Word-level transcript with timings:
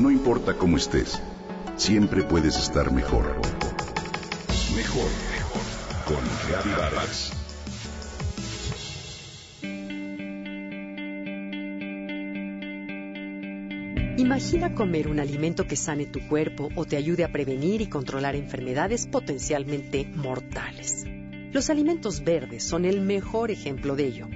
No 0.00 0.10
importa 0.10 0.54
cómo 0.54 0.78
estés, 0.78 1.20
siempre 1.76 2.22
puedes 2.22 2.56
estar 2.56 2.90
mejor. 2.90 3.36
Mejor, 4.74 5.10
mejor. 5.30 5.60
Con 6.06 6.72
Vargas. 6.74 7.32
Imagina 14.16 14.74
comer 14.74 15.06
un 15.06 15.20
alimento 15.20 15.66
que 15.66 15.76
sane 15.76 16.06
tu 16.06 16.26
cuerpo 16.28 16.70
o 16.76 16.86
te 16.86 16.96
ayude 16.96 17.24
a 17.24 17.30
prevenir 17.30 17.82
y 17.82 17.88
controlar 17.88 18.36
enfermedades 18.36 19.06
potencialmente 19.06 20.06
mortales. 20.06 21.04
Los 21.52 21.68
alimentos 21.68 22.24
verdes 22.24 22.64
son 22.64 22.86
el 22.86 23.02
mejor 23.02 23.50
ejemplo 23.50 23.96
de 23.96 24.06
ello. 24.06 24.28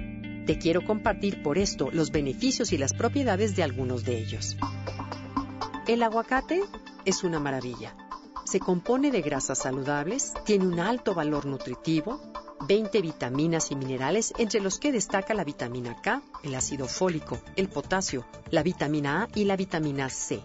Te 0.45 0.59
quiero 0.59 0.85
compartir 0.85 1.41
por 1.41 1.57
esto 1.57 1.89
los 1.91 2.11
beneficios 2.11 2.71
y 2.71 2.77
las 2.77 2.93
propiedades 2.93 3.55
de 3.55 3.63
algunos 3.63 4.05
de 4.05 4.19
ellos. 4.19 4.55
El 5.87 6.01
aguacate 6.01 6.63
es 7.05 7.23
una 7.23 7.39
maravilla. 7.39 7.95
Se 8.43 8.59
compone 8.59 9.11
de 9.11 9.21
grasas 9.21 9.59
saludables, 9.59 10.33
tiene 10.43 10.65
un 10.65 10.79
alto 10.79 11.13
valor 11.13 11.45
nutritivo, 11.45 12.19
20 12.67 13.01
vitaminas 13.01 13.69
y 13.69 13.75
minerales, 13.75 14.33
entre 14.39 14.61
los 14.61 14.79
que 14.79 14.91
destaca 14.91 15.35
la 15.35 15.43
vitamina 15.43 15.95
K, 16.01 16.23
el 16.41 16.55
ácido 16.55 16.87
fólico, 16.87 17.37
el 17.55 17.69
potasio, 17.69 18.25
la 18.49 18.63
vitamina 18.63 19.23
A 19.23 19.27
y 19.35 19.45
la 19.45 19.55
vitamina 19.55 20.09
C. 20.09 20.41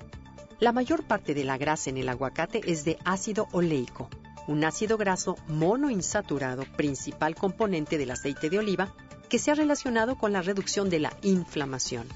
La 0.59 0.73
mayor 0.73 1.05
parte 1.05 1.32
de 1.32 1.45
la 1.45 1.57
grasa 1.57 1.88
en 1.88 1.96
el 1.96 2.10
aguacate 2.10 2.60
es 2.70 2.84
de 2.84 2.98
ácido 3.07 3.48
oleico, 3.52 4.10
un 4.46 4.62
ácido 4.62 4.98
graso 4.98 5.37
monoinsaturado 5.48 6.65
principal 6.77 7.34
componente 7.34 7.96
del 7.96 8.10
aceite 8.10 8.51
de 8.51 8.59
oliva 8.59 8.95
que 9.30 9.38
se 9.38 9.51
ha 9.51 9.54
relacionado 9.54 10.18
con 10.18 10.34
la 10.34 10.43
reducción 10.43 10.91
de 10.91 10.98
la 10.98 11.16
inflamación. 11.23 12.07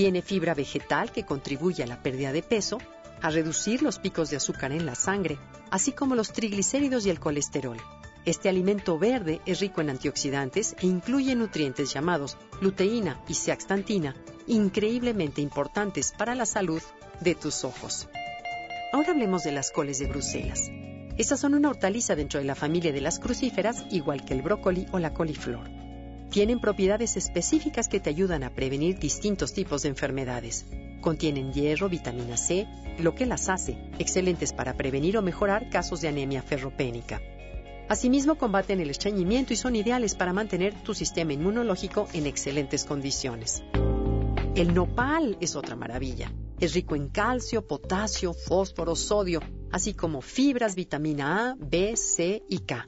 Tiene 0.00 0.22
fibra 0.22 0.54
vegetal 0.54 1.12
que 1.12 1.26
contribuye 1.26 1.82
a 1.82 1.86
la 1.86 2.02
pérdida 2.02 2.32
de 2.32 2.42
peso, 2.42 2.78
a 3.20 3.28
reducir 3.28 3.82
los 3.82 3.98
picos 3.98 4.30
de 4.30 4.38
azúcar 4.38 4.72
en 4.72 4.86
la 4.86 4.94
sangre, 4.94 5.38
así 5.70 5.92
como 5.92 6.14
los 6.14 6.32
triglicéridos 6.32 7.04
y 7.04 7.10
el 7.10 7.20
colesterol. 7.20 7.76
Este 8.24 8.48
alimento 8.48 8.98
verde 8.98 9.42
es 9.44 9.60
rico 9.60 9.82
en 9.82 9.90
antioxidantes 9.90 10.74
e 10.80 10.86
incluye 10.86 11.34
nutrientes 11.34 11.92
llamados 11.92 12.38
luteína 12.62 13.20
y 13.28 13.34
zeaxantina, 13.34 14.16
increíblemente 14.46 15.42
importantes 15.42 16.14
para 16.16 16.34
la 16.34 16.46
salud 16.46 16.80
de 17.20 17.34
tus 17.34 17.62
ojos. 17.64 18.08
Ahora 18.94 19.10
hablemos 19.10 19.42
de 19.42 19.52
las 19.52 19.70
coles 19.70 19.98
de 19.98 20.06
Bruselas. 20.06 20.70
Estas 21.18 21.40
son 21.40 21.52
una 21.52 21.68
hortaliza 21.68 22.16
dentro 22.16 22.40
de 22.40 22.46
la 22.46 22.54
familia 22.54 22.90
de 22.90 23.02
las 23.02 23.18
crucíferas, 23.18 23.84
igual 23.90 24.24
que 24.24 24.32
el 24.32 24.40
brócoli 24.40 24.86
o 24.92 24.98
la 24.98 25.12
coliflor. 25.12 25.79
Tienen 26.30 26.60
propiedades 26.60 27.16
específicas 27.16 27.88
que 27.88 27.98
te 27.98 28.08
ayudan 28.08 28.44
a 28.44 28.50
prevenir 28.50 29.00
distintos 29.00 29.52
tipos 29.52 29.82
de 29.82 29.88
enfermedades. 29.88 30.64
Contienen 31.00 31.52
hierro, 31.52 31.88
vitamina 31.88 32.36
C, 32.36 32.68
lo 33.00 33.16
que 33.16 33.26
las 33.26 33.48
hace 33.48 33.76
excelentes 33.98 34.52
para 34.52 34.76
prevenir 34.76 35.18
o 35.18 35.22
mejorar 35.22 35.68
casos 35.70 36.00
de 36.02 36.08
anemia 36.08 36.40
ferropénica. 36.40 37.20
Asimismo, 37.88 38.38
combaten 38.38 38.80
el 38.80 38.90
estreñimiento 38.90 39.52
y 39.52 39.56
son 39.56 39.74
ideales 39.74 40.14
para 40.14 40.32
mantener 40.32 40.72
tu 40.84 40.94
sistema 40.94 41.32
inmunológico 41.32 42.06
en 42.12 42.26
excelentes 42.26 42.84
condiciones. 42.84 43.64
El 44.54 44.72
nopal 44.72 45.36
es 45.40 45.56
otra 45.56 45.74
maravilla. 45.74 46.32
Es 46.60 46.74
rico 46.74 46.94
en 46.94 47.08
calcio, 47.08 47.66
potasio, 47.66 48.34
fósforo, 48.34 48.94
sodio, 48.94 49.40
así 49.72 49.94
como 49.94 50.20
fibras, 50.20 50.76
vitamina 50.76 51.50
A, 51.50 51.56
B, 51.58 51.96
C 51.96 52.44
y 52.48 52.60
K. 52.60 52.86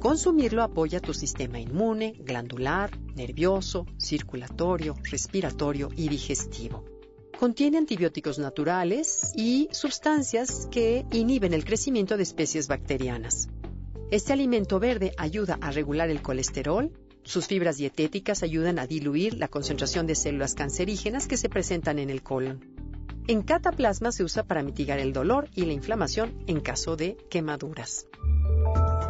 Consumirlo 0.00 0.62
apoya 0.62 1.00
tu 1.00 1.12
sistema 1.12 1.58
inmune, 1.58 2.14
glandular, 2.20 2.96
nervioso, 3.16 3.84
circulatorio, 3.98 4.94
respiratorio 5.10 5.88
y 5.96 6.08
digestivo. 6.08 6.84
Contiene 7.36 7.78
antibióticos 7.78 8.38
naturales 8.38 9.32
y 9.34 9.68
sustancias 9.72 10.68
que 10.70 11.04
inhiben 11.10 11.52
el 11.52 11.64
crecimiento 11.64 12.16
de 12.16 12.22
especies 12.22 12.68
bacterianas. 12.68 13.48
Este 14.12 14.32
alimento 14.32 14.78
verde 14.78 15.12
ayuda 15.18 15.58
a 15.60 15.72
regular 15.72 16.10
el 16.10 16.22
colesterol, 16.22 16.92
sus 17.24 17.48
fibras 17.48 17.76
dietéticas 17.76 18.44
ayudan 18.44 18.78
a 18.78 18.86
diluir 18.86 19.34
la 19.34 19.48
concentración 19.48 20.06
de 20.06 20.14
células 20.14 20.54
cancerígenas 20.54 21.26
que 21.26 21.36
se 21.36 21.48
presentan 21.48 21.98
en 21.98 22.10
el 22.10 22.22
colon. 22.22 22.64
En 23.26 23.42
cataplasma 23.42 24.12
se 24.12 24.22
usa 24.22 24.44
para 24.44 24.62
mitigar 24.62 25.00
el 25.00 25.12
dolor 25.12 25.48
y 25.54 25.66
la 25.66 25.72
inflamación 25.72 26.42
en 26.46 26.60
caso 26.60 26.96
de 26.96 27.16
quemaduras. 27.28 28.06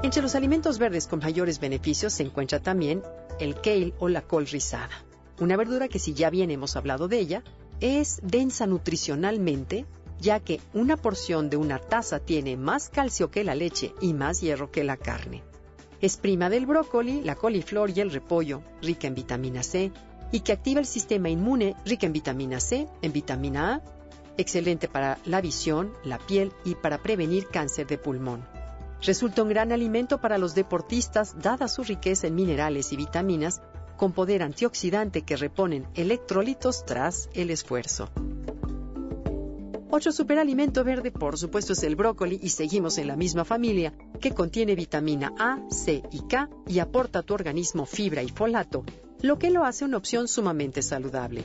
Entre 0.03 0.23
los 0.23 0.35
alimentos 0.35 0.79
verdes 0.79 1.09
con 1.09 1.19
mayores 1.19 1.59
beneficios 1.59 2.13
se 2.13 2.23
encuentra 2.23 2.61
también 2.61 3.03
el 3.41 3.57
kale 3.57 3.95
o 3.99 4.09
la 4.09 4.23
col 4.23 4.47
rizada, 4.47 5.05
una 5.41 5.57
verdura 5.57 5.89
que 5.89 5.99
si 5.99 6.15
ya 6.15 6.31
bien 6.31 6.51
hemos 6.51 6.77
hablado 6.77 7.09
de 7.09 7.19
ella, 7.19 7.43
es 7.81 8.21
densa 8.23 8.67
nutricionalmente 8.67 9.87
ya 10.21 10.41
que 10.41 10.61
una 10.75 10.97
porción 10.97 11.49
de 11.51 11.57
una 11.57 11.79
taza 11.79 12.21
tiene 12.21 12.57
más 12.57 12.89
calcio 12.89 13.31
que 13.31 13.45
la 13.45 13.55
leche 13.55 13.95
y 14.01 14.15
más 14.15 14.41
hierro 14.41 14.71
que 14.71 14.85
la 14.85 14.97
carne. 14.97 15.43
Es 16.01 16.17
prima 16.17 16.51
del 16.51 16.67
brócoli, 16.67 17.23
la 17.23 17.35
coliflor 17.35 17.91
y 17.91 18.01
el 18.01 18.11
repollo, 18.11 18.63
rica 18.83 19.07
en 19.07 19.15
vitamina 19.15 19.63
C, 19.63 19.93
y 20.31 20.41
que 20.41 20.53
activa 20.53 20.81
el 20.81 20.87
sistema 20.87 21.29
inmune, 21.29 21.75
rica 21.85 22.07
en 22.07 22.13
vitamina 22.13 22.61
C, 22.61 22.87
en 23.03 23.13
vitamina 23.13 23.75
A, 23.75 23.83
excelente 24.37 24.89
para 24.89 25.19
la 25.25 25.41
visión, 25.41 25.93
la 26.05 26.19
piel 26.19 26.53
y 26.65 26.75
para 26.75 26.99
prevenir 26.99 27.49
cáncer 27.49 27.87
de 27.87 27.99
pulmón. 27.99 28.58
Resulta 29.03 29.43
un 29.43 29.49
gran 29.49 29.73
alimento 29.73 30.21
para 30.21 30.39
los 30.39 30.55
deportistas 30.55 31.37
dada 31.41 31.69
su 31.69 31.85
riqueza 31.85 32.27
en 32.27 32.35
minerales 32.35 32.93
y 32.93 32.97
vitaminas 32.97 33.61
con 33.97 34.13
poder 34.13 34.43
antioxidante 34.43 35.23
que 35.23 35.37
reponen 35.37 35.87
electrolitos 35.95 36.85
tras 36.85 37.29
el 37.35 37.51
esfuerzo. 37.51 38.09
Otro 39.91 40.13
superalimento 40.13 40.85
verde, 40.85 41.11
por 41.11 41.39
supuesto, 41.39 41.73
es 41.73 41.83
el 41.83 41.97
brócoli 41.97 42.39
y 42.43 42.51
seguimos 42.51 42.99
en 42.99 43.09
la 43.09 43.17
misma 43.17 43.45
familia, 43.45 43.95
que 44.21 44.33
contiene 44.33 44.75
vitamina 44.75 45.33
A, 45.39 45.59
C 45.71 46.03
y 46.13 46.21
K 46.29 46.51
y 46.67 46.79
aporta 46.79 47.21
a 47.21 47.23
tu 47.23 47.35
organismo 47.35 47.87
fibra 47.87 48.23
y 48.23 48.29
folato, 48.29 48.85
lo 49.23 49.39
que 49.39 49.51
lo 49.51 49.65
hace 49.65 49.85
una 49.85 49.97
opción 49.97 50.29
sumamente 50.29 50.83
saludable. 50.83 51.45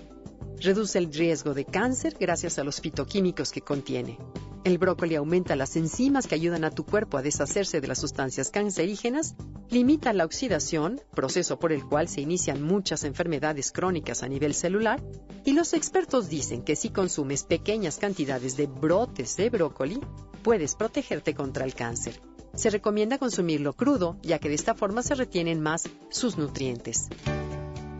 Reduce 0.59 0.97
el 0.97 1.11
riesgo 1.11 1.53
de 1.53 1.65
cáncer 1.65 2.17
gracias 2.19 2.59
a 2.59 2.63
los 2.63 2.81
fitoquímicos 2.81 3.51
que 3.51 3.61
contiene. 3.61 4.17
El 4.63 4.77
brócoli 4.77 5.15
aumenta 5.15 5.57
las 5.57 5.75
enzimas 5.75 6.25
que 6.25 6.35
ayudan 6.35 6.63
a 6.63 6.71
tu 6.71 6.85
cuerpo 6.85 7.17
a 7.17 7.21
deshacerse 7.21 7.81
de 7.81 7.87
las 7.87 7.99
sustancias 7.99 8.49
cancerígenas, 8.49 9.35
limita 9.69 10.13
la 10.13 10.23
oxidación, 10.23 11.01
proceso 11.13 11.59
por 11.59 11.73
el 11.73 11.83
cual 11.83 12.07
se 12.07 12.21
inician 12.21 12.63
muchas 12.63 13.03
enfermedades 13.03 13.73
crónicas 13.73 14.23
a 14.23 14.29
nivel 14.29 14.53
celular, 14.53 15.03
y 15.43 15.51
los 15.51 15.73
expertos 15.73 16.29
dicen 16.29 16.63
que 16.63 16.77
si 16.77 16.91
consumes 16.91 17.43
pequeñas 17.43 17.97
cantidades 17.97 18.55
de 18.55 18.67
brotes 18.67 19.35
de 19.35 19.49
brócoli, 19.49 19.99
puedes 20.43 20.75
protegerte 20.75 21.33
contra 21.33 21.65
el 21.65 21.75
cáncer. 21.75 22.21
Se 22.55 22.69
recomienda 22.69 23.17
consumirlo 23.17 23.73
crudo, 23.73 24.17
ya 24.21 24.39
que 24.39 24.47
de 24.47 24.55
esta 24.55 24.75
forma 24.75 25.03
se 25.03 25.15
retienen 25.15 25.59
más 25.59 25.89
sus 26.09 26.37
nutrientes. 26.37 27.09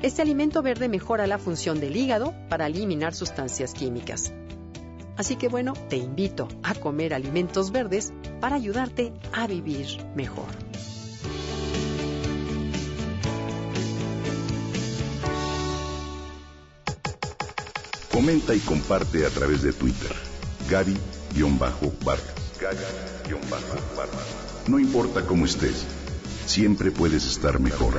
Este 0.01 0.21
alimento 0.21 0.61
verde 0.61 0.87
mejora 0.87 1.27
la 1.27 1.39
función 1.39 1.81
del 1.81 1.97
hígado 1.97 2.33
para 2.47 2.67
eliminar 2.67 3.13
sustancias 3.13 3.73
químicas. 3.73 4.31
Así 5.17 5.35
que 5.35 5.47
bueno, 5.47 5.73
te 5.89 5.97
invito 5.97 6.47
a 6.63 6.73
comer 6.75 7.13
alimentos 7.13 7.71
verdes 7.71 8.13
para 8.39 8.55
ayudarte 8.55 9.13
a 9.31 9.47
vivir 9.47 9.87
mejor. 10.15 10.47
Comenta 18.11 18.55
y 18.55 18.59
comparte 18.59 19.25
a 19.25 19.29
través 19.29 19.63
de 19.63 19.73
Twitter. 19.73 20.11
Gaby-Vargas. 20.69 22.33
No 24.67 24.79
importa 24.79 25.25
cómo 25.25 25.45
estés, 25.45 25.83
siempre 26.45 26.91
puedes 26.91 27.25
estar 27.25 27.59
mejor. 27.59 27.95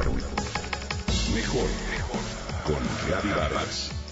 Mejor, 1.35 1.69
mejor. 1.91 2.21
Con 2.65 2.79
Gaby 3.11 3.29
Vargas. 3.29 4.04